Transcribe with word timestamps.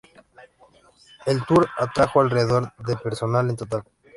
El 1.27 1.45
tour 1.45 1.69
atrajo 1.77 2.21
alrededor 2.21 2.73
de 2.79 2.95
personas 2.97 3.47
en 3.47 3.55
total. 3.55 3.83